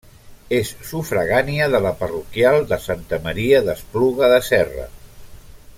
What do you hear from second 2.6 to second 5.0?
de Santa Maria d'Espluga de Serra.